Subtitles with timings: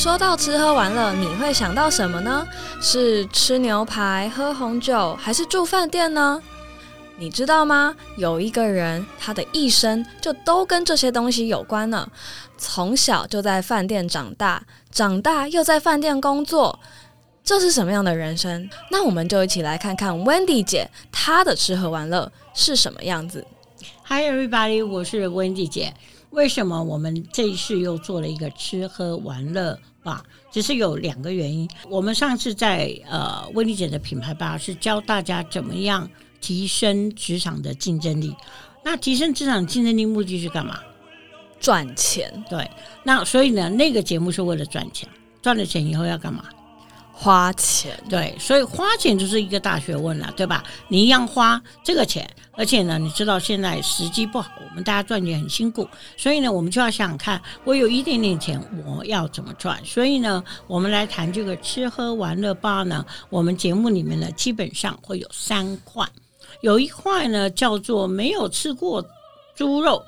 [0.00, 2.48] 说到吃喝玩乐，你会想到什么呢？
[2.80, 6.42] 是吃牛排、喝红酒，还是住饭店呢？
[7.18, 7.94] 你知道吗？
[8.16, 12.10] 有一个人，他的一生就都跟这些东西有关呢。
[12.56, 16.80] 从小就在饭店长大，长大又在饭店工作，
[17.44, 18.70] 这是什么样的人生？
[18.90, 23.46] 那我们就一起来看看 Wendy 姐她的吃喝玩乐是什么样子。
[24.08, 25.92] Hi everybody，我是 Wendy 姐。
[26.30, 30.22] 为什么我们这一次又做了一个吃喝玩乐吧？
[30.50, 31.68] 只是有两个原因。
[31.88, 36.08] 我们上次在呃温妮姐的品牌吧是教大家怎么样
[36.40, 38.34] 提升职场的竞争力。
[38.84, 40.78] 那提升职场竞争力目的是干嘛？
[41.60, 42.44] 赚钱。
[42.48, 42.70] 对。
[43.02, 45.08] 那所以呢，那个节目是为了赚钱。
[45.42, 46.44] 赚了钱以后要干嘛？
[47.12, 48.02] 花钱。
[48.08, 48.34] 对。
[48.38, 50.64] 所以花钱就是一个大学问了，对吧？
[50.88, 52.30] 你一样花这个钱。
[52.52, 59.80] 而且呢，你知道现在时机不好，我们大家赚钱很辛苦，所以呢，我们就要想看，我有一点点钱，我要怎么赚？
[59.84, 63.04] 所以呢，我们来谈这个吃喝玩乐吧呢。
[63.28, 66.06] 我们节目里面呢，基本上会有三块，
[66.60, 69.04] 有一块呢叫做没有吃过
[69.54, 70.02] 猪肉。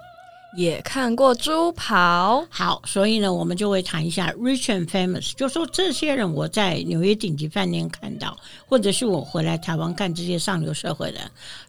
[0.57, 8.37] 也看过猪跑，好，所以呢，我们就会谈一下 rich and famous，就说这些人我在纽约顶级饭店看到，
[8.67, 11.19] 或者是我回来台湾看这些上流社会的，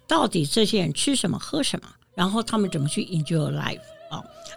[0.08, 3.80] 到底这些人吃什么喝什么，然后他们怎么去 enjoy life。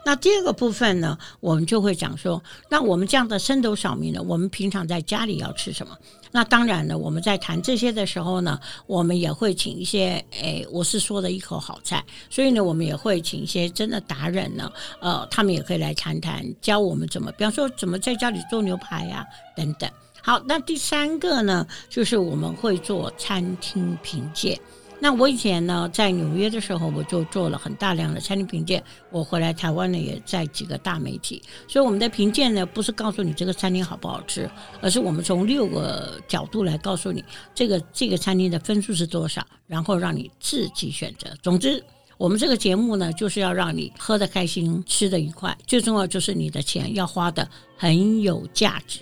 [0.05, 5.97] 那第二个部分呢，我们就会讲说，那我们这样的深斗小民呢，我们平常在家里要吃什么？
[6.33, 19.25] 那当然呢，我们在谈这些的时候呢，我们也会请一些，诶，我是说的一口好菜，所以呢，我们也会请一些真的达人呢，呃，他们也可以来谈谈，教我们怎么，比方说怎么在家里做牛排呀，
[19.57, 19.91] 等等。
[20.23, 24.59] 好，那第三个呢，就是我们会做餐厅评鉴。
[24.99, 28.83] 那我以前呢，在纽约的时候，我就做了很大量的餐厅评鉴。
[29.11, 31.43] 我回来台湾呢，也在几个大媒体。
[31.69, 37.23] 所以我们的评鉴呢，不是告诉你这个餐厅好不好吃，而是我们从六个角度来告诉你
[37.55, 41.29] 这个这个餐厅的分数是多少，然后让你自己选择。
[41.43, 41.85] 总之，
[42.17, 47.47] 我们这个节目呢，就是要让你喝得开心，吃得愉快，最重要就是你的钱要花的
[47.77, 49.01] 很有价值。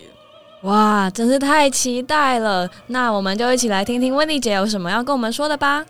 [0.65, 2.69] 哇，真是太期待了！
[2.87, 5.85] 那我们就一起来听听温妮姐有什么要跟我们说的吧。